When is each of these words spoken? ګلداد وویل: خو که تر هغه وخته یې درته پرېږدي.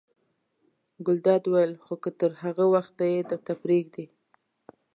ګلداد 1.05 1.43
وویل: 1.45 1.73
خو 1.85 1.93
که 2.03 2.09
تر 2.19 2.31
هغه 2.41 2.65
وخته 2.73 3.03
یې 3.13 3.19
درته 3.29 3.53
پرېږدي. 3.61 4.05